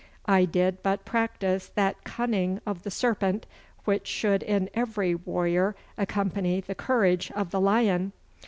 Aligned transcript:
'I 0.25 0.45
did 0.45 0.81
but 0.81 1.05
practise 1.05 1.67
that 1.75 2.03
cunning 2.03 2.59
of 2.65 2.81
the 2.81 2.89
serpent 2.89 3.45
which 3.85 4.07
should 4.07 4.41
in 4.41 4.67
every 4.73 5.13
warrior 5.13 5.75
accompany 5.95 6.59
the 6.59 6.73
courage 6.73 7.29
of 7.35 7.51
the 7.51 7.61
lion. 7.61 8.11